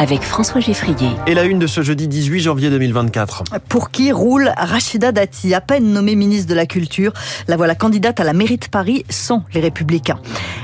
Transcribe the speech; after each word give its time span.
avec 0.00 0.22
François 0.22 0.62
Geffrier. 0.62 1.10
Et 1.26 1.34
la 1.34 1.44
une 1.44 1.58
de 1.58 1.66
ce 1.66 1.82
jeudi 1.82 2.08
18 2.08 2.40
janvier 2.40 2.70
2024. 2.70 3.44
Pour 3.68 3.90
qui 3.90 4.12
roule 4.12 4.50
Rachida 4.56 5.12
Dati, 5.12 5.52
à 5.52 5.60
peine 5.60 5.92
nommée 5.92 6.16
ministre 6.16 6.48
de 6.48 6.54
la 6.54 6.64
Culture, 6.64 7.12
la 7.48 7.58
voilà 7.58 7.74
candidate 7.74 8.18
à 8.18 8.24
la 8.24 8.32
mairie 8.32 8.56
de 8.56 8.64
Paris 8.64 9.04
sans 9.10 9.44
les 9.52 9.60
Républicains. 9.60 10.18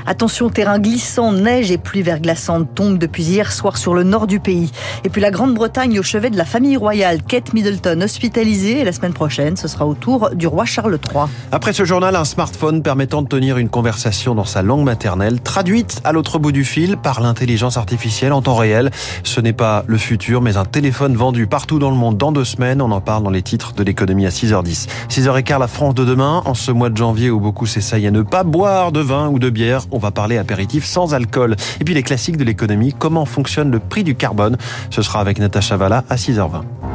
Attention, 0.07 0.49
terrain 0.49 0.79
glissant, 0.79 1.33
neige 1.33 1.69
et 1.69 1.77
pluie 1.77 2.01
verglaçante 2.01 2.73
tombent 2.73 2.97
depuis 2.97 3.23
hier 3.23 3.51
soir 3.51 3.77
sur 3.77 3.93
le 3.93 4.01
nord 4.01 4.25
du 4.25 4.39
pays. 4.39 4.71
Et 5.03 5.09
puis 5.09 5.21
la 5.21 5.29
Grande-Bretagne 5.29 5.99
au 5.99 6.03
chevet 6.03 6.31
de 6.31 6.37
la 6.37 6.45
famille 6.45 6.77
royale, 6.77 7.21
Kate 7.21 7.53
Middleton 7.53 8.01
hospitalisée 8.01 8.79
et 8.79 8.83
la 8.85 8.91
semaine 8.91 9.13
prochaine, 9.13 9.55
ce 9.55 9.67
sera 9.67 9.85
au 9.85 9.93
tour 9.93 10.31
du 10.33 10.47
roi 10.47 10.65
Charles 10.65 10.97
III. 11.13 11.25
Après 11.51 11.73
ce 11.73 11.85
journal, 11.85 12.15
un 12.15 12.25
smartphone 12.25 12.81
permettant 12.81 13.21
de 13.21 13.27
tenir 13.27 13.59
une 13.59 13.69
conversation 13.69 14.33
dans 14.33 14.45
sa 14.45 14.63
langue 14.63 14.83
maternelle, 14.83 15.41
traduite 15.41 16.01
à 16.03 16.11
l'autre 16.11 16.39
bout 16.39 16.51
du 16.51 16.63
fil 16.63 16.97
par 16.97 17.21
l'intelligence 17.21 17.77
artificielle 17.77 18.33
en 18.33 18.41
temps 18.41 18.55
réel. 18.55 18.89
Ce 19.27 19.41
n'est 19.41 19.51
pas 19.51 19.83
le 19.87 19.97
futur, 19.97 20.41
mais 20.41 20.55
un 20.55 20.63
téléphone 20.63 21.13
vendu 21.13 21.47
partout 21.47 21.79
dans 21.79 21.91
le 21.91 21.97
monde 21.97 22.15
dans 22.15 22.31
deux 22.31 22.45
semaines. 22.45 22.81
On 22.81 22.91
en 22.91 23.01
parle 23.01 23.23
dans 23.23 23.29
les 23.29 23.41
titres 23.41 23.73
de 23.73 23.83
l'économie 23.83 24.25
à 24.25 24.29
6h10. 24.29 24.87
6h15, 25.09 25.59
la 25.59 25.67
France 25.67 25.95
de 25.95 26.05
demain. 26.05 26.41
En 26.45 26.53
ce 26.53 26.71
mois 26.71 26.89
de 26.89 26.95
janvier 26.95 27.29
où 27.29 27.41
beaucoup 27.41 27.65
s'essayent 27.65 28.07
à 28.07 28.11
ne 28.11 28.21
pas 28.21 28.43
boire 28.43 28.93
de 28.93 29.01
vin 29.01 29.27
ou 29.27 29.37
de 29.37 29.49
bière, 29.49 29.81
on 29.91 29.97
va 29.97 30.11
parler 30.11 30.37
apéritif 30.37 30.85
sans 30.85 31.13
alcool. 31.13 31.57
Et 31.81 31.83
puis 31.83 31.93
les 31.93 32.03
classiques 32.03 32.37
de 32.37 32.45
l'économie, 32.45 32.95
comment 32.97 33.25
fonctionne 33.25 33.69
le 33.69 33.79
prix 33.79 34.05
du 34.05 34.15
carbone? 34.15 34.55
Ce 34.91 35.01
sera 35.01 35.19
avec 35.19 35.39
Natacha 35.39 35.75
Valla 35.75 36.05
à 36.09 36.15
6h20. 36.15 36.86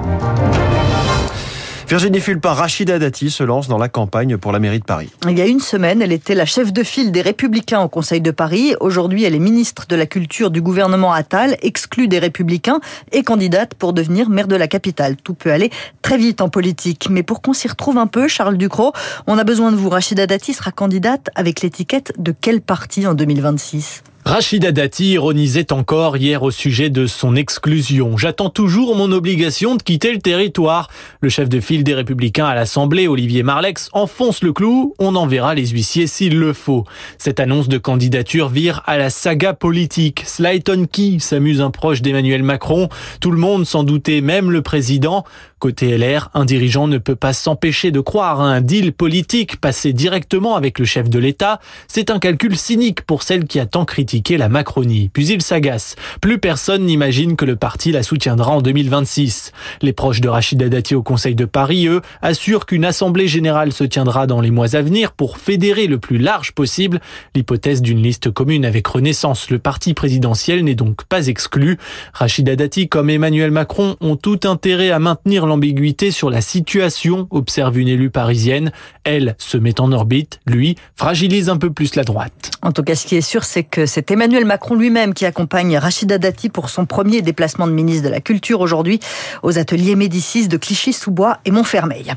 Virginie 1.92 2.20
Fulpin, 2.20 2.54
Rachida 2.54 2.98
Dati 2.98 3.30
se 3.30 3.44
lance 3.44 3.68
dans 3.68 3.76
la 3.76 3.90
campagne 3.90 4.38
pour 4.38 4.50
la 4.50 4.58
mairie 4.58 4.78
de 4.78 4.84
Paris. 4.84 5.10
Il 5.28 5.36
y 5.36 5.42
a 5.42 5.46
une 5.46 5.60
semaine, 5.60 6.00
elle 6.00 6.12
était 6.12 6.34
la 6.34 6.46
chef 6.46 6.72
de 6.72 6.82
file 6.82 7.12
des 7.12 7.20
Républicains 7.20 7.82
au 7.82 7.88
Conseil 7.90 8.22
de 8.22 8.30
Paris. 8.30 8.74
Aujourd'hui, 8.80 9.24
elle 9.24 9.34
est 9.34 9.38
ministre 9.38 9.84
de 9.86 9.94
la 9.94 10.06
Culture 10.06 10.50
du 10.50 10.62
gouvernement 10.62 11.12
Attal, 11.12 11.58
exclue 11.60 12.08
des 12.08 12.18
Républicains 12.18 12.80
et 13.12 13.22
candidate 13.22 13.74
pour 13.74 13.92
devenir 13.92 14.30
maire 14.30 14.48
de 14.48 14.56
la 14.56 14.68
capitale. 14.68 15.16
Tout 15.16 15.34
peut 15.34 15.52
aller 15.52 15.68
très 16.00 16.16
vite 16.16 16.40
en 16.40 16.48
politique. 16.48 17.08
Mais 17.10 17.22
pour 17.22 17.42
qu'on 17.42 17.52
s'y 17.52 17.68
retrouve 17.68 17.98
un 17.98 18.06
peu, 18.06 18.26
Charles 18.26 18.56
Ducrot, 18.56 18.94
on 19.26 19.36
a 19.36 19.44
besoin 19.44 19.70
de 19.70 19.76
vous. 19.76 19.90
Rachida 19.90 20.26
Dati 20.26 20.54
sera 20.54 20.70
candidate 20.70 21.28
avec 21.34 21.60
l'étiquette 21.60 22.14
de 22.16 22.32
quel 22.32 22.62
parti 22.62 23.06
en 23.06 23.12
2026 23.12 24.02
Rachida 24.24 24.70
Dati 24.70 25.14
ironisait 25.14 25.72
encore 25.72 26.16
hier 26.16 26.44
au 26.44 26.52
sujet 26.52 26.90
de 26.90 27.08
son 27.08 27.34
exclusion. 27.34 28.16
J'attends 28.16 28.50
toujours 28.50 28.94
mon 28.94 29.10
obligation 29.10 29.74
de 29.74 29.82
quitter 29.82 30.12
le 30.12 30.20
territoire. 30.20 30.88
Le 31.20 31.28
chef 31.28 31.48
de 31.48 31.58
file 31.58 31.82
des 31.82 31.92
Républicains 31.92 32.46
à 32.46 32.54
l'Assemblée, 32.54 33.08
Olivier 33.08 33.42
Marlex, 33.42 33.88
enfonce 33.92 34.44
le 34.44 34.52
clou. 34.52 34.94
On 35.00 35.16
enverra 35.16 35.56
les 35.56 35.66
huissiers 35.66 36.06
s'il 36.06 36.38
le 36.38 36.52
faut. 36.52 36.84
Cette 37.18 37.40
annonce 37.40 37.66
de 37.66 37.78
candidature 37.78 38.48
vire 38.48 38.80
à 38.86 38.96
la 38.96 39.10
saga 39.10 39.54
politique. 39.54 40.22
Slayton 40.24 40.86
Key 40.90 41.18
s'amuse 41.18 41.60
un 41.60 41.72
proche 41.72 42.00
d'Emmanuel 42.00 42.44
Macron. 42.44 42.88
Tout 43.20 43.32
le 43.32 43.38
monde 43.38 43.66
s'en 43.66 43.82
doutait, 43.82 44.20
même 44.20 44.52
le 44.52 44.62
président. 44.62 45.24
Côté 45.62 45.96
LR, 45.96 46.28
un 46.34 46.44
dirigeant 46.44 46.88
ne 46.88 46.98
peut 46.98 47.14
pas 47.14 47.32
s'empêcher 47.32 47.92
de 47.92 48.00
croire 48.00 48.40
à 48.40 48.46
un 48.46 48.60
deal 48.60 48.92
politique 48.92 49.60
passé 49.60 49.92
directement 49.92 50.56
avec 50.56 50.80
le 50.80 50.84
chef 50.84 51.08
de 51.08 51.20
l'État. 51.20 51.60
C'est 51.86 52.10
un 52.10 52.18
calcul 52.18 52.58
cynique 52.58 53.02
pour 53.02 53.22
celle 53.22 53.44
qui 53.44 53.60
a 53.60 53.66
tant 53.66 53.84
critiqué 53.84 54.38
la 54.38 54.48
Macronie. 54.48 55.08
Puis 55.12 55.28
il 55.28 55.40
s'agace. 55.40 55.94
Plus 56.20 56.38
personne 56.38 56.84
n'imagine 56.84 57.36
que 57.36 57.44
le 57.44 57.54
parti 57.54 57.92
la 57.92 58.02
soutiendra 58.02 58.50
en 58.50 58.60
2026. 58.60 59.52
Les 59.82 59.92
proches 59.92 60.20
de 60.20 60.28
Rachida 60.28 60.68
Dati 60.68 60.96
au 60.96 61.04
Conseil 61.04 61.36
de 61.36 61.44
Paris, 61.44 61.86
eux, 61.86 62.00
assurent 62.22 62.66
qu'une 62.66 62.84
assemblée 62.84 63.28
générale 63.28 63.72
se 63.72 63.84
tiendra 63.84 64.26
dans 64.26 64.40
les 64.40 64.50
mois 64.50 64.74
à 64.74 64.82
venir 64.82 65.12
pour 65.12 65.38
fédérer 65.38 65.86
le 65.86 65.98
plus 65.98 66.18
large 66.18 66.50
possible. 66.50 67.00
L'hypothèse 67.36 67.82
d'une 67.82 68.02
liste 68.02 68.32
commune 68.32 68.64
avec 68.64 68.84
Renaissance, 68.88 69.48
le 69.48 69.60
parti 69.60 69.94
présidentiel, 69.94 70.64
n'est 70.64 70.74
donc 70.74 71.04
pas 71.04 71.28
exclue. 71.28 71.78
Rachida 72.14 72.56
Dati 72.56 72.88
comme 72.88 73.10
Emmanuel 73.10 73.52
Macron 73.52 73.94
ont 74.00 74.16
tout 74.16 74.40
intérêt 74.42 74.90
à 74.90 74.98
maintenir 74.98 75.46
ambiguïté 75.52 76.10
sur 76.10 76.30
la 76.30 76.40
situation, 76.40 77.28
observe 77.30 77.78
une 77.78 77.88
élue 77.88 78.10
parisienne. 78.10 78.72
Elle 79.04 79.36
se 79.38 79.56
met 79.56 79.80
en 79.80 79.92
orbite, 79.92 80.40
lui 80.46 80.76
fragilise 80.96 81.48
un 81.48 81.56
peu 81.56 81.70
plus 81.70 81.94
la 81.94 82.04
droite. 82.04 82.50
En 82.62 82.72
tout 82.72 82.82
cas, 82.82 82.94
ce 82.94 83.06
qui 83.06 83.16
est 83.16 83.20
sûr, 83.20 83.44
c'est 83.44 83.64
que 83.64 83.86
c'est 83.86 84.10
Emmanuel 84.10 84.44
Macron 84.44 84.74
lui-même 84.74 85.14
qui 85.14 85.26
accompagne 85.26 85.76
Rachida 85.76 86.18
Dati 86.18 86.48
pour 86.48 86.70
son 86.70 86.86
premier 86.86 87.22
déplacement 87.22 87.66
de 87.66 87.72
ministre 87.72 88.04
de 88.04 88.08
la 88.08 88.20
Culture 88.20 88.60
aujourd'hui 88.60 89.00
aux 89.42 89.58
ateliers 89.58 89.96
Médicis 89.96 90.48
de 90.48 90.56
Clichy-sous-Bois 90.56 91.38
et 91.44 91.50
Montfermeil. 91.50 92.12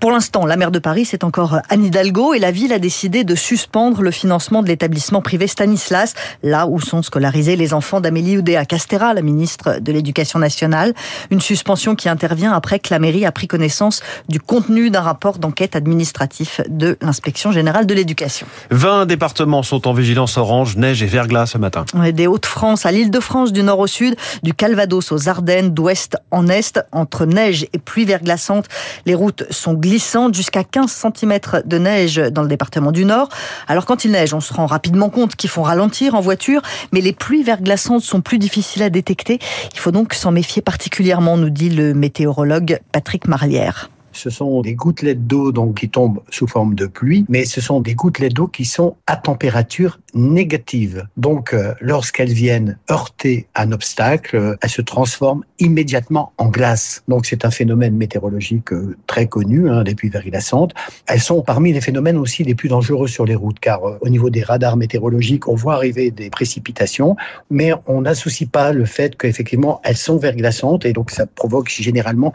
Pour 0.00 0.10
l'instant, 0.10 0.44
la 0.46 0.56
maire 0.56 0.70
de 0.70 0.78
Paris, 0.78 1.04
c'est 1.04 1.24
encore 1.24 1.58
Anne 1.68 1.84
Hidalgo 1.84 2.34
et 2.34 2.38
la 2.38 2.50
ville 2.50 2.72
a 2.72 2.78
décidé 2.78 3.24
de 3.24 3.34
suspendre 3.34 4.02
le 4.02 4.10
financement 4.10 4.62
de 4.62 4.68
l'établissement 4.68 5.22
privé 5.22 5.46
Stanislas, 5.46 6.14
là 6.42 6.66
où 6.66 6.80
sont 6.80 7.02
scolarisés 7.02 7.56
les 7.56 7.74
enfants 7.74 8.00
d'Amélie 8.00 8.38
Oudéa 8.38 8.64
Castera, 8.64 9.14
la 9.14 9.22
ministre 9.22 9.78
de 9.80 9.92
l'Éducation 9.92 10.38
nationale. 10.38 10.94
Une 11.30 11.40
suspension 11.40 11.94
qui 11.94 12.08
intervient 12.08 12.52
après 12.52 12.75
que 12.78 12.92
la 12.92 12.98
mairie 12.98 13.26
a 13.26 13.32
pris 13.32 13.46
connaissance 13.46 14.02
du 14.28 14.40
contenu 14.40 14.90
d'un 14.90 15.00
rapport 15.00 15.38
d'enquête 15.38 15.76
administratif 15.76 16.60
de 16.68 16.96
l'inspection 17.00 17.52
générale 17.52 17.86
de 17.86 17.94
l'éducation. 17.94 18.46
20 18.70 19.06
départements 19.06 19.62
sont 19.62 19.88
en 19.88 19.92
vigilance 19.92 20.36
orange, 20.36 20.76
neige 20.76 21.02
et 21.02 21.06
verglas 21.06 21.46
ce 21.46 21.58
matin. 21.58 21.84
Des 22.12 22.26
Hauts-de-France 22.26 22.86
à 22.86 22.92
l'Île-de-France, 22.92 23.52
du 23.52 23.62
nord 23.62 23.80
au 23.80 23.86
sud, 23.86 24.16
du 24.42 24.54
Calvados 24.54 25.12
aux 25.12 25.28
Ardennes, 25.28 25.70
d'ouest 25.70 26.16
en 26.30 26.48
est, 26.48 26.80
entre 26.92 27.26
neige 27.26 27.66
et 27.72 27.78
pluie 27.78 28.04
verglaçante. 28.04 28.66
Les 29.04 29.14
routes 29.14 29.44
sont 29.50 29.74
glissantes, 29.74 30.34
jusqu'à 30.34 30.64
15 30.64 30.90
cm 30.90 31.38
de 31.64 31.78
neige 31.78 32.16
dans 32.16 32.42
le 32.42 32.48
département 32.48 32.92
du 32.92 33.04
nord. 33.04 33.28
Alors 33.68 33.86
quand 33.86 34.04
il 34.04 34.10
neige, 34.10 34.34
on 34.34 34.40
se 34.40 34.52
rend 34.52 34.66
rapidement 34.66 35.08
compte 35.08 35.36
qu'ils 35.36 35.50
font 35.50 35.62
ralentir 35.62 36.14
en 36.14 36.20
voiture, 36.20 36.62
mais 36.92 37.00
les 37.00 37.12
pluies 37.12 37.42
verglaçantes 37.42 38.02
sont 38.02 38.20
plus 38.20 38.38
difficiles 38.38 38.82
à 38.82 38.90
détecter. 38.90 39.38
Il 39.72 39.78
faut 39.78 39.92
donc 39.92 40.14
s'en 40.14 40.32
méfier 40.32 40.62
particulièrement, 40.62 41.36
nous 41.36 41.50
dit 41.50 41.70
le 41.70 41.94
météorologue 41.94 42.65
Patrick 42.92 43.26
Marlière. 43.26 43.90
Ce 44.16 44.30
sont 44.30 44.62
des 44.62 44.74
gouttelettes 44.74 45.26
d'eau 45.26 45.52
donc 45.52 45.80
qui 45.80 45.90
tombent 45.90 46.22
sous 46.30 46.46
forme 46.46 46.74
de 46.74 46.86
pluie, 46.86 47.26
mais 47.28 47.44
ce 47.44 47.60
sont 47.60 47.80
des 47.80 47.94
gouttelettes 47.94 48.32
d'eau 48.32 48.46
qui 48.46 48.64
sont 48.64 48.96
à 49.06 49.16
température 49.16 49.98
négative. 50.14 51.06
Donc, 51.18 51.52
euh, 51.52 51.74
lorsqu'elles 51.80 52.32
viennent 52.32 52.78
heurter 52.90 53.46
un 53.54 53.72
obstacle, 53.72 54.36
euh, 54.36 54.56
elles 54.62 54.70
se 54.70 54.80
transforment 54.80 55.42
immédiatement 55.58 56.32
en 56.38 56.48
glace. 56.48 57.02
Donc, 57.08 57.26
c'est 57.26 57.44
un 57.44 57.50
phénomène 57.50 57.94
météorologique 57.94 58.72
euh, 58.72 58.96
très 59.06 59.26
connu 59.26 59.68
hein, 59.68 59.84
des 59.84 59.94
pluies 59.94 60.08
verglaçantes. 60.08 60.72
Elles 61.06 61.20
sont 61.20 61.42
parmi 61.42 61.74
les 61.74 61.82
phénomènes 61.82 62.16
aussi 62.16 62.42
les 62.42 62.54
plus 62.54 62.70
dangereux 62.70 63.08
sur 63.08 63.26
les 63.26 63.34
routes, 63.34 63.60
car 63.60 63.82
au 64.00 64.08
niveau 64.08 64.30
des 64.30 64.42
radars 64.42 64.78
météorologiques, 64.78 65.48
on 65.48 65.54
voit 65.54 65.74
arriver 65.74 66.10
des 66.10 66.30
précipitations, 66.30 67.16
mais 67.50 67.72
on 67.86 68.00
n'associe 68.00 68.48
pas 68.48 68.72
le 68.72 68.86
fait 68.86 69.16
qu'effectivement 69.16 69.80
elles 69.84 69.96
sont 69.96 70.16
verglaçantes 70.16 70.86
et 70.86 70.94
donc 70.94 71.10
ça 71.10 71.26
provoque 71.26 71.68
généralement 71.68 72.32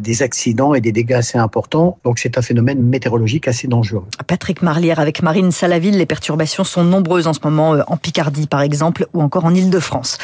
des 0.00 0.22
accidents 0.22 0.74
et 0.74 0.80
des 0.80 0.92
dégâts 0.92 1.19
assez 1.20 1.38
important. 1.38 1.98
Donc 2.04 2.18
c'est 2.18 2.36
un 2.36 2.42
phénomène 2.42 2.82
météorologique 2.82 3.46
assez 3.46 3.68
dangereux. 3.68 4.04
Patrick 4.26 4.62
Marlière 4.62 4.98
avec 4.98 5.22
Marine 5.22 5.52
Salaville, 5.52 5.96
les 5.96 6.06
perturbations 6.06 6.64
sont 6.64 6.82
nombreuses 6.82 7.26
en 7.26 7.32
ce 7.32 7.40
moment 7.44 7.74
euh, 7.74 7.82
en 7.86 7.96
Picardie 7.96 8.46
par 8.46 8.62
exemple 8.62 9.06
ou 9.14 9.22
encore 9.22 9.44
en 9.44 9.54
Île-de-France. 9.54 10.18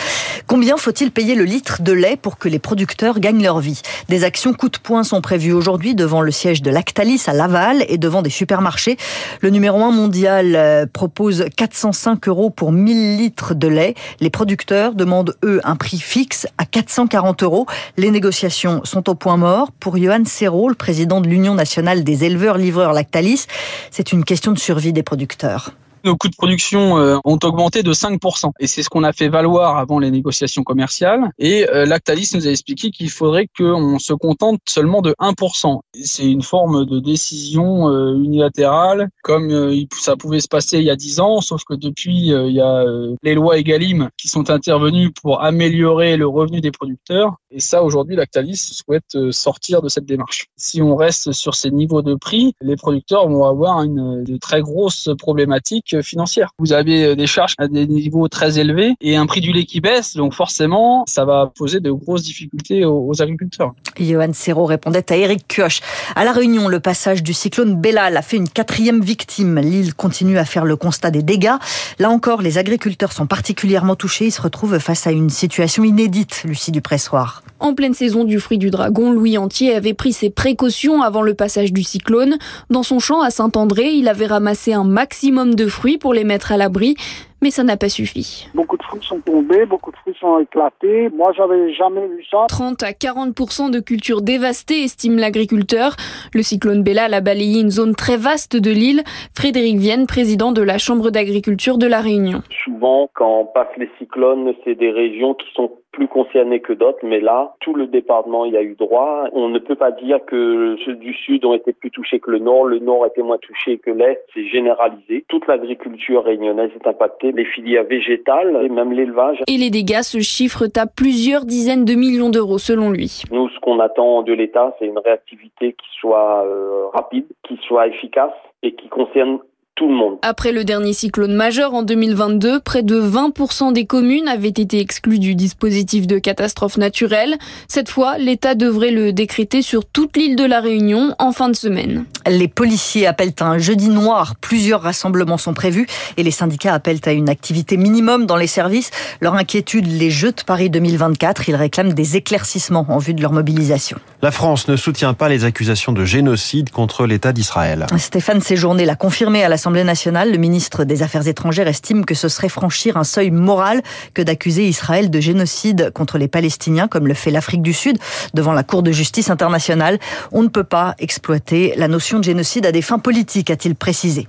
Combien 0.47 0.77
faut-il 0.77 1.11
payer 1.11 1.35
le 1.35 1.45
litre 1.45 1.83
de 1.83 1.93
lait 1.93 2.17
pour 2.17 2.39
que 2.39 2.49
les 2.49 2.59
producteurs 2.59 3.21
gagnent 3.21 3.43
leur 3.43 3.61
vie? 3.61 3.81
Des 4.09 4.25
actions 4.25 4.53
coup 4.53 4.69
de 4.69 4.79
poing 4.79 5.05
sont 5.05 5.21
prévues 5.21 5.53
aujourd'hui 5.53 5.95
devant 5.95 6.23
le 6.23 6.31
siège 6.31 6.63
de 6.63 6.71
Lactalis 6.71 7.23
à 7.27 7.33
Laval 7.33 7.85
et 7.89 7.99
devant 7.99 8.23
des 8.23 8.31
supermarchés. 8.31 8.97
Le 9.41 9.51
numéro 9.51 9.83
1 9.83 9.91
mondial 9.91 10.57
euh, 10.57 10.87
propose 10.91 11.45
405 11.57 12.27
euros 12.29 12.51
pour 12.51 12.73
1000 12.73 13.17
litres 13.19 13.55
de 13.55 13.69
lait. 13.69 13.95
Les 14.21 14.31
producteurs 14.31 14.95
demandent 14.95 15.37
eux 15.45 15.61
un 15.65 15.77
prix 15.77 15.99
fixe 15.99 16.47
à 16.59 16.65
440 16.65 17.43
euros. 17.43 17.67
Les 17.97 18.11
négociations 18.11 18.81
sont 18.85 19.09
au 19.11 19.15
point 19.15 19.37
mort. 19.37 19.71
Pour 19.73 19.99
Johan 19.99 20.25
Serrault, 20.25 20.75
président 20.87 21.21
de 21.21 21.27
l'Union 21.27 21.57
nationale 21.57 22.05
des 22.05 22.23
éleveurs-livreurs 22.23 22.93
Lactalis. 22.93 23.47
C'est 23.91 24.13
une 24.13 24.23
question 24.23 24.53
de 24.53 24.59
survie 24.61 24.93
des 24.93 25.03
producteurs 25.03 25.73
nos 26.07 26.17
coûts 26.17 26.29
de 26.29 26.37
production 26.37 26.99
euh, 26.99 27.19
ont 27.25 27.39
augmenté 27.43 27.83
de 27.83 27.93
5%. 27.93 28.53
Et 28.61 28.67
c'est 28.67 28.83
ce 28.83 28.89
qu'on 28.89 29.05
a 29.05 29.13
fait 29.13 29.29
valoir 29.29 29.77
avant 29.77 29.99
les 29.99 30.11
négociations 30.11 30.63
commerciales. 30.63 31.31
Et 31.39 31.69
euh, 31.69 31.85
Lactalis 31.85 32.31
nous 32.35 32.47
a 32.47 32.51
expliqué 32.51 32.91
qu'il 32.91 33.11
faudrait 33.11 33.49
qu'on 33.59 33.99
se 33.99 34.15
contente 34.15 34.61
seulement 34.69 35.03
de 35.03 35.15
1%. 35.21 35.81
C'est 36.03 36.31
une 36.31 36.43
forme 36.43 36.87
de 36.87 37.01
décision 37.01 37.91
euh, 37.91 38.15
unilatérale, 38.15 39.09
comme 39.23 39.87
ça 39.99 40.17
pouvait 40.17 40.41
se 40.41 40.49
passer 40.49 40.79
il 40.79 40.85
y 40.85 40.91
a 40.91 40.97
10 40.97 41.21
ans, 41.21 41.41
sauf 41.41 41.65
que 41.65 41.75
depuis, 41.75 42.29
il 42.29 42.53
y 42.53 42.61
a 42.61 42.85
les 43.23 43.35
lois 43.35 43.59
EGalim 43.59 44.09
qui 44.17 44.29
sont 44.29 44.51
intervenues 44.51 45.11
pour 45.11 45.43
améliorer 45.43 46.17
le 46.17 46.29
revenu 46.29 46.61
des 46.61 46.71
producteurs. 46.71 47.35
Et 47.51 47.61
ça, 47.61 47.83
aujourd'hui, 47.83 48.15
Lactalis 48.15 48.57
souhaite 48.57 49.33
sortir 49.33 49.83
de 49.83 49.89
cette 49.89 50.07
démarche. 50.07 50.47
Si 50.57 50.81
on 50.81 50.95
reste 50.95 51.33
sur 51.33 51.55
ces 51.55 51.71
niveaux 51.71 52.03
de 52.03 52.15
prix, 52.15 52.55
les 52.61 52.77
producteurs 52.77 53.29
vont 53.29 53.45
avoir 53.45 53.83
une 53.83 54.23
de 54.23 54.37
très 54.37 54.61
grosse 54.61 55.09
problématique 55.19 55.96
problématique 55.97 56.17
financière. 56.17 56.51
Vous 56.59 56.73
avez 56.73 57.17
des 57.17 57.27
charges 57.27 57.55
à 57.59 57.69
des 57.69 57.87
niveaux 57.87 58.29
très 58.29 58.59
élevés 58.59 58.95
et 59.01 59.17
un 59.17 59.27
prix 59.27 59.41
du 59.41 59.53
lait 59.53 59.65
qui 59.65 59.81
baisse, 59.81 60.15
donc 60.15 60.35
forcément, 60.35 61.05
ça 61.07 61.25
va 61.25 61.53
poser 61.55 61.81
de 61.81 61.91
grosses 61.91 62.23
difficultés 62.23 62.85
aux, 62.85 63.21
agriculteurs. 63.21 63.73
Johan 63.99 64.33
Serrault 64.33 64.67
répondait 64.67 65.11
à 65.11 65.17
Eric 65.17 65.47
Kioch. 65.49 65.81
À 66.15 66.25
La 66.25 66.33
Réunion, 66.33 66.69
le 66.69 66.81
passage 66.81 67.23
du 67.23 67.33
cyclone 67.33 67.81
Bellal 67.81 68.17
a 68.17 68.23
fait 68.23 68.37
une 68.37 68.49
quatrième 68.49 69.01
victime. 69.01 69.59
L'île 69.59 69.95
continue 69.95 70.39
à 70.39 70.45
faire 70.45 70.65
le 70.65 70.77
constat 70.77 71.11
des 71.11 71.23
dégâts. 71.23 71.55
Là 71.99 72.11
encore, 72.11 72.43
les 72.43 72.59
agriculteurs 72.59 73.13
sont 73.13 73.27
particulièrement 73.27 73.97
touchés. 73.97 74.27
Ils 74.27 74.33
se 74.33 74.43
retrouvent 74.43 74.79
face 74.79 75.07
à 75.07 75.13
une 75.13 75.31
situation 75.31 75.85
inédite, 75.85 76.43
Lucie 76.45 76.73
Dupressoir. 76.73 77.43
En 77.59 77.75
pleine 77.75 77.95
saison 77.95 78.25
du 78.25 78.39
fruit 78.39 78.59
du 78.59 78.71
dragon, 78.71 79.11
Louis 79.11 79.39
Antier 79.39 79.75
avait 79.75 79.95
pris 79.95 80.13
ses 80.13 80.29
précautions 80.29 81.01
avant 81.01 81.23
le 81.23 81.33
passage 81.33 81.73
du 81.73 81.83
cyclone. 81.83 82.37
Dans 82.69 82.83
son 82.83 82.99
champ 82.99 83.23
à 83.23 83.31
Saint-André, 83.31 83.93
il 83.93 84.09
avait 84.09 84.27
ramassé 84.27 84.75
un 84.75 84.85
maximum 84.85 85.55
de 85.55 85.67
fruits 85.67 85.86
pour 85.97 86.13
les 86.13 86.25
mettre 86.25 86.51
à 86.51 86.57
l'abri 86.57 86.97
mais 87.43 87.51
ça 87.51 87.63
n'a 87.65 87.77
pas 87.77 87.89
suffi. 87.89 88.49
Beaucoup 88.55 88.77
de 88.77 88.83
fruits 88.83 89.03
sont 89.03 89.21
tombés, 89.21 89.67
beaucoup 89.67 89.91
de 89.91 89.97
fruits 89.97 90.17
sont 90.19 90.39
éclatés. 90.39 91.11
Moi, 91.11 91.33
j'avais 91.37 91.73
jamais 91.75 92.07
vu 92.07 92.25
ça. 92.31 92.47
30 92.49 92.83
à 92.83 92.93
40% 92.93 93.71
de 93.71 93.81
cultures 93.81 94.23
dévastées, 94.23 94.83
estime 94.83 95.19
l'agriculteur. 95.19 95.97
Le 96.35 96.43
cyclone 96.43 96.83
Bella 96.83 97.05
a 97.05 97.21
balayé 97.21 97.61
une 97.61 97.71
zone 97.71 97.95
très 97.95 98.17
vaste 98.17 98.57
de 98.57 98.71
l'île. 98.71 99.03
Frédéric 99.37 99.77
Vienne, 99.79 100.07
président 100.07 100.53
de 100.53 100.63
la 100.63 100.79
Chambre 100.79 101.11
d'agriculture 101.11 101.79
de 101.79 101.87
La 101.87 102.01
Réunion. 102.01 102.43
Souvent, 102.65 103.11
quand 103.15 103.41
on 103.41 103.47
passe 103.47 103.69
les 103.77 103.91
cyclones, 103.99 104.53
c'est 104.65 104.75
des 104.75 104.91
régions 104.91 105.35
qui 105.35 105.47
sont 105.55 105.71
plus 105.97 106.09
concernés 106.09 106.61
que 106.61 106.75
d'autres, 106.75 106.99
mais 107.03 107.21
là, 107.21 107.55
tout 107.61 107.73
le 107.73 107.87
département 107.87 108.45
y 108.45 108.55
a 108.55 108.63
eu 108.63 108.75
droit. 108.79 109.25
On 109.33 109.49
ne 109.49 109.59
peut 109.59 109.75
pas 109.77 109.91
dire 109.91 110.19
que 110.27 110.77
ceux 110.85 110.95
du 110.95 111.15
sud 111.15 111.43
ont 111.47 111.55
été 111.55 111.73
plus 111.73 111.91
touchés 111.91 112.21
que 112.21 112.31
le 112.31 112.39
nord, 112.39 112.67
le 112.67 112.81
nord 112.81 113.05
a 113.05 113.07
été 113.07 113.23
moins 113.23 113.39
touché 113.39 113.79
que 113.79 113.91
l'est, 113.91 114.23
c'est 114.35 114.47
généralisé. 114.47 115.25
Toute 115.29 115.47
l'agriculture 115.47 116.25
réunionnaise 116.25 116.71
est 116.79 116.87
impactée, 116.87 117.33
les 117.33 117.47
filières 117.47 117.85
végétales 117.85 118.61
et 118.63 118.69
même 118.69 118.93
l'élevage. 118.93 119.39
Et 119.49 119.57
les 119.57 119.71
dégâts 119.71 120.03
se 120.03 120.19
chiffrent 120.19 120.69
à 120.77 120.87
plusieurs 120.87 121.47
dizaines 121.47 121.87
de 121.87 121.95
millions 121.95 122.29
d'euros 122.29 122.59
selon 122.59 122.91
lui. 122.91 123.23
Nous, 123.31 123.49
ce 123.49 123.59
qu'on 123.61 123.81
attend 123.81 124.23
de 124.23 124.35
l'État, 124.35 124.77
c'est 124.79 124.87
une 124.87 124.99
réactivité 124.99 125.73
qui 125.73 125.89
soit 125.99 126.45
euh, 126.45 126.89
rapide, 126.93 127.25
qui 127.49 127.59
soit 127.67 127.87
efficace 127.87 128.35
et 128.63 128.73
qui 128.73 128.89
concerne 128.89 129.39
tout 129.77 129.89
le 129.89 129.95
monde. 129.95 130.19
Après 130.23 130.53
le 130.53 130.65
dernier 130.65 130.95
cyclone 130.95 131.35
majeur 131.35 131.75
en 131.75 131.83
2022, 131.83 132.61
près 132.61 132.83
de 132.83 132.99
20% 133.01 133.73
des 133.73 133.85
communes 133.85 134.27
avaient 134.27 134.49
été 134.49 134.81
exclues 134.81 135.19
du 135.19 135.35
dispositif 135.35 136.07
de 136.07 136.19
catastrophe 136.19 136.79
naturelle. 136.79 137.37
Cette 137.69 137.91
fois, 137.91 138.17
l'État 138.19 138.55
devrait 138.55 138.91
le 138.91 139.13
décréter 139.13 139.61
sur 139.63 139.85
toute 139.85 140.17
l'île 140.17 140.35
de 140.35 140.45
la 140.45 140.61
Réunion 140.61 141.15
en 141.19 141.31
fin 141.33 141.51
de 141.51 141.55
semaine. 141.55 142.07
Les 142.27 142.49
policiers 142.49 143.07
appellent 143.07 143.35
à 143.39 143.45
un 143.45 143.59
jeudi 143.59 143.91
noir. 143.91 144.35
Plusieurs 144.41 144.81
rassemblements 144.81 145.39
sont 145.39 145.55
prévus 145.55 145.87
et 146.17 146.23
les 146.23 146.31
syndicats 146.31 146.75
appellent 146.75 147.01
à 147.05 147.13
une 147.13 147.29
activité 147.29 147.77
minimum 147.77 148.25
dans 148.25 148.37
les 148.37 148.47
services. 148.47 148.91
Leur 149.21 149.35
inquiétude 149.35 149.87
les 149.87 150.11
jeux 150.11 150.33
de 150.33 150.43
Paris 150.45 150.71
2024. 150.71 151.49
Ils 151.51 151.55
réclament 151.55 151.93
des 151.93 152.17
éclaircissements 152.17 152.87
en 152.89 152.99
vue 152.99 153.15
de 153.15 153.21
leur 153.21 153.33
mobilisation. 153.33 153.99
La 154.23 154.31
France 154.31 154.69
ne 154.69 154.77
soutient 154.77 155.13
pas 155.13 155.29
les 155.29 155.45
accusations 155.45 155.93
de 155.93 156.05
génocide 156.07 156.71
contre 156.71 157.07
l'État 157.07 157.35
d'Israël. 157.35 157.87
Stéphane 157.99 158.41
Séjourné 158.41 158.87
l'a 158.87 158.97
confirmé 158.97 159.45
à 159.45 159.51
la 159.51 159.59
l'Assemblée 159.67 159.83
nationale, 159.83 160.31
le 160.31 160.39
ministre 160.39 160.85
des 160.85 161.03
Affaires 161.03 161.27
étrangères 161.27 161.67
estime 161.67 162.05
que 162.05 162.15
ce 162.15 162.29
serait 162.29 162.49
franchir 162.49 162.97
un 162.97 163.03
seuil 163.03 163.33
moral 163.33 163.83
que 164.15 164.23
d'accuser 164.23 164.69
Israël 164.69 165.11
de 165.11 165.19
génocide 165.19 165.91
contre 165.93 166.19
les 166.19 166.29
Palestiniens, 166.29 166.87
comme 166.87 167.09
le 167.09 167.15
fait 167.15 167.33
l'Afrique 167.33 167.63
du 167.63 167.73
Sud 167.73 167.99
devant 168.33 168.53
la 168.53 168.63
Cour 168.63 168.85
de 168.85 168.93
justice 168.93 169.29
internationale. 169.29 169.99
On 170.31 170.45
ne 170.45 170.49
peut 170.49 170.63
pas 170.63 170.95
exploiter 171.01 171.75
la 171.77 171.89
notion 171.89 172.19
de 172.21 172.23
génocide 172.23 172.65
à 172.65 172.71
des 172.71 172.81
fins 172.81 173.01
politiques, 173.01 173.51
a-t-il 173.51 173.75
précisé. 173.75 174.29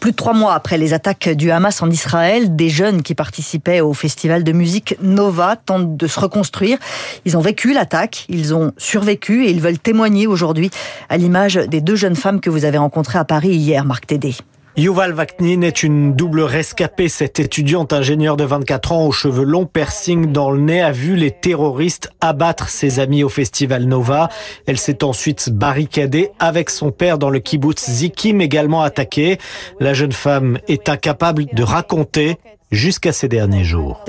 Plus 0.00 0.10
de 0.10 0.16
trois 0.16 0.34
mois 0.34 0.52
après 0.52 0.76
les 0.76 0.92
attaques 0.92 1.30
du 1.30 1.50
Hamas 1.50 1.80
en 1.80 1.88
Israël, 1.88 2.54
des 2.54 2.68
jeunes 2.68 3.00
qui 3.00 3.14
participaient 3.14 3.80
au 3.80 3.94
festival 3.94 4.44
de 4.44 4.52
musique 4.52 4.98
Nova 5.00 5.56
tentent 5.56 5.96
de 5.96 6.06
se 6.06 6.20
reconstruire. 6.20 6.76
Ils 7.24 7.38
ont 7.38 7.40
vécu 7.40 7.72
l'attaque, 7.72 8.26
ils 8.28 8.54
ont 8.54 8.72
survécu 8.76 9.46
et 9.46 9.50
ils 9.50 9.62
veulent 9.62 9.78
témoigner 9.78 10.26
aujourd'hui 10.26 10.68
à 11.08 11.16
l'image 11.16 11.54
des 11.54 11.80
deux 11.80 11.96
jeunes 11.96 12.16
femmes 12.16 12.40
que 12.40 12.50
vous 12.50 12.66
avez 12.66 12.76
rencontrées 12.76 13.18
à 13.18 13.24
Paris 13.24 13.54
hier, 13.54 13.86
Marc 13.86 14.08
Tédé. 14.08 14.34
Yuval 14.76 15.12
Vaknin 15.12 15.62
est 15.62 15.84
une 15.84 16.14
double 16.14 16.40
rescapée. 16.40 17.08
Cette 17.08 17.38
étudiante 17.38 17.92
ingénieure 17.92 18.36
de 18.36 18.42
24 18.42 18.90
ans 18.90 19.06
aux 19.06 19.12
cheveux 19.12 19.44
longs, 19.44 19.66
piercing 19.66 20.32
dans 20.32 20.50
le 20.50 20.60
nez, 20.60 20.82
a 20.82 20.90
vu 20.90 21.14
les 21.14 21.30
terroristes 21.30 22.10
abattre 22.20 22.68
ses 22.68 22.98
amis 22.98 23.22
au 23.22 23.28
festival 23.28 23.84
Nova. 23.84 24.28
Elle 24.66 24.78
s'est 24.78 25.04
ensuite 25.04 25.50
barricadée 25.50 26.30
avec 26.40 26.70
son 26.70 26.90
père 26.90 27.18
dans 27.18 27.30
le 27.30 27.38
kibbutz 27.38 27.88
Zikim, 27.88 28.40
également 28.40 28.82
attaqué. 28.82 29.38
La 29.78 29.94
jeune 29.94 30.10
femme 30.10 30.58
est 30.66 30.88
incapable 30.88 31.46
de 31.52 31.62
raconter 31.62 32.38
jusqu'à 32.70 33.12
ces 33.12 33.28
derniers 33.28 33.64
jours. 33.64 34.04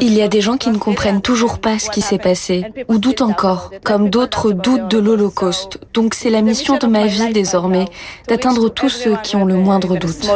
Il 0.00 0.12
y 0.12 0.22
a 0.22 0.28
des 0.28 0.40
gens 0.40 0.56
qui 0.56 0.70
ne 0.70 0.78
comprennent 0.78 1.22
toujours 1.22 1.58
pas 1.58 1.78
ce 1.78 1.90
qui 1.90 2.00
s'est 2.00 2.18
passé, 2.18 2.64
ou 2.88 2.98
doutent 2.98 3.22
encore, 3.22 3.70
comme 3.82 4.10
d'autres 4.10 4.52
doutent 4.52 4.88
de 4.88 4.98
l'Holocauste. 4.98 5.78
Donc 5.94 6.14
c'est 6.14 6.30
la 6.30 6.42
mission 6.42 6.76
de 6.76 6.86
ma 6.86 7.06
vie 7.06 7.32
désormais, 7.32 7.86
d'atteindre 8.28 8.68
tous 8.68 8.90
ceux 8.90 9.16
qui 9.22 9.36
ont 9.36 9.44
le 9.44 9.54
moindre 9.54 9.96
doute. 9.96 10.30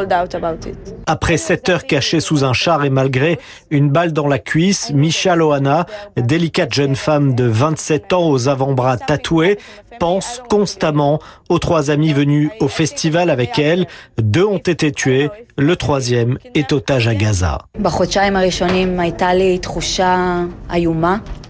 Après 1.07 1.37
sept 1.37 1.69
heures 1.69 1.85
cachées 1.85 2.21
sous 2.21 2.45
un 2.45 2.53
char 2.53 2.85
et 2.85 2.91
malgré 2.91 3.39
une 3.71 3.91
balle 3.91 4.13
dans 4.13 4.27
la 4.27 4.39
cuisse, 4.39 4.91
Misha 4.93 5.37
Lohana, 5.37 5.87
délicate 6.17 6.73
jeune 6.73 6.97
femme 6.97 7.35
de 7.35 7.45
27 7.45 8.13
ans 8.13 8.29
aux 8.29 8.49
avant-bras 8.49 8.97
tatoués, 8.97 9.59
pense 9.99 10.43
constamment 10.49 11.21
aux 11.49 11.59
trois 11.59 11.91
amis 11.91 12.13
venus 12.13 12.51
au 12.61 12.69
festival 12.69 13.31
avec 13.31 13.59
elle. 13.59 13.87
Deux 14.19 14.45
ont 14.45 14.59
été 14.59 14.93
tués, 14.93 15.31
le 15.57 15.77
troisième 15.77 16.39
est 16.55 16.73
otage 16.73 17.09
à 17.09 17.15
Gaza. 17.15 17.59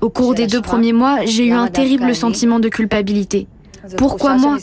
Au 0.00 0.10
cours 0.10 0.34
des 0.34 0.46
deux 0.46 0.62
premiers 0.62 0.92
mois, 0.94 1.24
j'ai 1.26 1.46
eu 1.46 1.52
un 1.52 1.66
terrible 1.66 2.14
sentiment 2.14 2.60
de 2.60 2.70
culpabilité. 2.70 3.46
Pourquoi 3.98 4.36
moi 4.36 4.56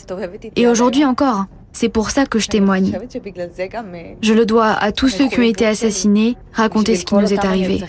Et 0.56 0.66
aujourd'hui 0.66 1.04
encore? 1.04 1.44
C'est 1.72 1.88
pour 1.88 2.10
ça 2.10 2.26
que 2.26 2.40
je 2.40 2.48
témoigne. 2.48 2.98
Je 4.22 4.32
le 4.32 4.44
dois 4.44 4.70
à 4.70 4.90
tous 4.90 5.08
ceux 5.08 5.28
qui 5.28 5.38
ont 5.38 5.44
été 5.44 5.64
assassinés, 5.64 6.36
raconter 6.52 6.96
ce 6.96 7.04
qui 7.04 7.14
nous 7.14 7.32
est 7.32 7.44
arrivé. 7.44 7.80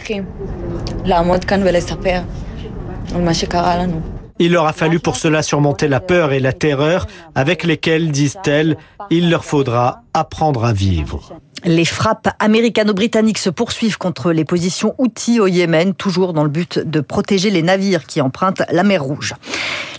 Il 4.40 4.52
leur 4.52 4.66
a 4.68 4.74
fallu 4.74 5.00
pour 5.00 5.16
cela 5.16 5.42
surmonter 5.42 5.88
la 5.88 6.00
peur 6.00 6.31
et 6.31 6.40
la 6.40 6.54
terreur 6.54 7.08
avec 7.34 7.64
lesquelles, 7.64 8.12
disent-elles, 8.12 8.78
il 9.10 9.31
leur 9.31 9.46
faudra 9.46 10.04
apprendre 10.14 10.64
à 10.64 10.74
vivre. 10.74 11.40
Les 11.65 11.86
frappes 11.86 12.30
américano-britanniques 12.39 13.38
se 13.38 13.50
poursuivent 13.50 13.98
contre 13.98 14.33
les 14.33 14.44
positions 14.44 14.95
outils 14.98 15.39
au 15.39 15.48
Yémen, 15.48 15.94
toujours 15.94 16.33
dans 16.33 16.44
le 16.44 16.50
but 16.50 16.80
de 16.80 17.00
protéger 17.00 17.50
les 17.50 17.62
navires 17.62 18.06
qui 18.06 18.19
empruntent 18.19 18.63
la 18.69 18.83
mer 18.83 19.01
Rouge. 19.01 19.33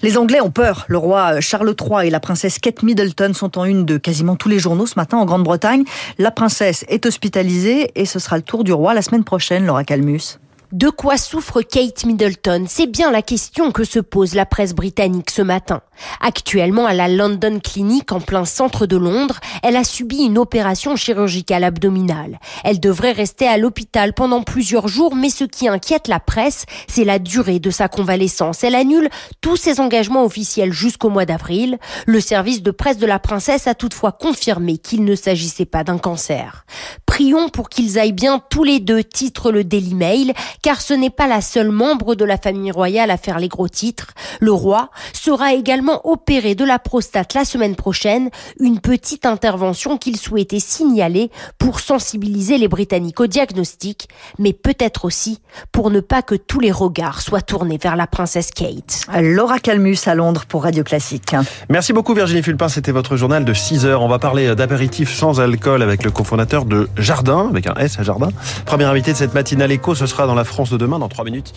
Les 0.03 0.19
Anglais 0.19 0.43
ont 0.43 0.51
peur. 0.51 0.85
Le 0.89 0.99
roi 0.99 1.41
Charles 1.41 1.75
III 1.81 2.07
et 2.07 2.11
la 2.11 2.21
princesse 2.21 2.59
Kate 2.59 2.83
Middleton 2.83 3.33
sont 3.33 3.57
en 3.59 3.65
une 3.65 3.87
de 3.87 3.97
quasiment 3.97 4.37
tous 4.37 4.51
les 4.51 4.59
journaux 4.59 4.87
ce 4.87 4.95
matin 4.97 5.17
en 5.17 5.25
Grande-Bretagne. 5.25 5.85
La 6.19 6.31
princesse 6.31 6.85
est 6.89 7.07
hospitalisée 7.07 7.93
et 7.95 8.05
ce 8.05 8.19
sera 8.19 8.37
le 8.37 8.43
tour 8.43 8.65
du 8.65 8.73
roi 8.73 8.93
la 8.93 9.01
semaine 9.01 9.25
prochaine, 9.25 9.65
Laura 9.65 9.85
Calmus. 9.85 10.39
De 10.75 10.91
quoi 10.91 11.19
souffre 11.19 11.63
Kate 11.63 12.05
Middleton? 12.05 12.65
C'est 12.69 12.89
bien 12.89 13.13
la 13.13 13.23
question 13.23 13.71
que 13.71 13.85
se 13.85 14.01
pose 14.01 14.35
la 14.35 14.45
presse 14.45 14.75
britannique 14.75 15.31
ce 15.31 15.41
matin. 15.41 15.83
Actuellement 16.21 16.85
à 16.85 16.95
la 16.95 17.07
London 17.07 17.61
Clinic 17.63 18.11
en 18.11 18.21
plein 18.21 18.45
centre 18.45 18.85
de 18.85 18.97
Londres, 18.97 19.39
elle 19.63 19.77
a 19.77 19.85
subi 19.85 20.25
une 20.25 20.37
opération 20.37 20.97
chirurgicale 20.97 21.63
abdominale. 21.63 22.41
Elle 22.65 22.81
devrait 22.81 23.13
rester 23.13 23.47
à 23.47 23.57
l'hôpital 23.57 24.15
pendant 24.15 24.43
plusieurs 24.43 24.89
jours, 24.89 25.15
mais 25.15 25.31
ce 25.31 25.45
qui 25.45 25.69
inquiète 25.69 26.09
la 26.09 26.19
presse, 26.19 26.67
c'est 26.89 27.05
la 27.05 27.21
durée 27.21 27.61
de 27.61 27.71
sa 27.71 27.87
convalescence. 27.87 28.65
Elle 28.65 28.75
annule 28.75 29.11
tous 29.41 29.57
ses 29.57 29.79
engagements 29.79 30.25
officiels 30.25 30.73
jusqu'au 30.73 31.09
mois 31.09 31.25
d'avril. 31.25 31.79
Le 32.05 32.21
service 32.21 32.65
de 32.65 32.73
presse 32.73 32.99
de 32.99 33.07
la 33.07 33.21
princesse 33.21 33.69
a 33.69 33.77
toutefois 33.77 34.11
confirmé 34.11 34.79
qu'il 34.79 35.05
ne 35.05 35.15
s'agissait 35.15 35.67
pas 35.67 35.85
d'un 35.85 35.99
cancer. 35.99 36.67
Prions 37.07 37.49
pour 37.49 37.69
qu'ils 37.69 38.01
aillent 38.01 38.11
bien 38.11 38.43
tous 38.51 38.65
les 38.65 38.81
deux, 38.81 39.05
titre 39.05 39.53
le 39.53 39.63
Daily 39.63 39.95
Mail, 39.95 40.35
car 40.65 40.81
ce 40.81 40.95
n'est 40.95 41.11
pas 41.11 41.27
la 41.27 41.43
seule 41.43 41.71
membre 41.71 42.15
de 42.15 42.25
la 42.25 42.39
famille 42.39 42.71
royale 42.71 43.11
à 43.11 43.19
faire 43.19 43.39
les 43.39 43.49
gros 43.49 43.69
titres. 43.69 44.15
Le 44.41 44.51
roi 44.51 44.89
sera 45.13 45.53
également 45.53 46.01
opéré 46.09 46.55
de 46.55 46.65
la 46.65 46.79
prostate 46.79 47.35
la 47.35 47.45
semaine 47.45 47.77
prochaine, 47.77 48.31
une 48.59 48.81
petite 48.81 49.27
intervention 49.27 49.99
qu'il 49.99 50.17
souhaitait 50.17 50.61
signaler 50.61 51.31
pour 51.59 51.81
sensibiliser 51.81 52.57
les 52.57 52.69
Britanniques 52.69 53.21
au 53.21 53.27
diagnostic, 53.27 54.09
mais 54.39 54.55
peut-être 54.55 55.05
aussi 55.05 55.43
pour 55.71 55.91
ne 55.91 56.01
pas 56.01 56.23
que 56.23 56.35
tous 56.35 56.61
les 56.61 56.73
regards 56.73 57.21
soient 57.21 57.43
tournés 57.43 57.77
vers 57.77 57.95
la 57.95 58.07
princesse 58.07 58.51
Kate. 58.51 59.03
Laura 59.21 59.59
Calmus 59.59 59.99
à 60.07 60.15
Londres 60.15 60.47
pour 60.49 60.63
Radio 60.63 60.83
Classique. 60.83 61.37
Merci 61.69 61.93
beaucoup 61.93 62.15
Virginie 62.15 62.43
Fulpin, 62.43 62.71
c'était 62.71 62.91
votre 62.91 63.19
journal 63.19 63.45
de 63.45 63.53
6 63.53 63.85
heures. 63.85 64.01
On 64.01 64.09
va 64.09 64.19
parler 64.19 64.55
d'apéritifs 64.55 65.13
sans 65.13 65.41
alcool 65.41 65.83
avec 65.83 66.05
le 66.05 66.11
cofondateur 66.11 66.65
de 66.65 66.89
Jardin, 66.97 67.49
avec 67.51 67.67
un 67.67 67.75
S 67.75 67.99
à 67.99 68.03
Jardin. 68.03 68.31
Premier 68.65 68.85
invité 68.85 69.13
de 69.13 69.19
cette 69.19 69.35
matinale 69.35 69.71
écho, 69.71 69.95
ce 69.95 70.07
sera 70.07 70.27
dans 70.27 70.35
la 70.35 70.45
France 70.55 70.71
de 70.71 70.77
demain, 70.77 71.01
dans 71.01 71.09
3 71.09 71.25
minutes. 71.25 71.53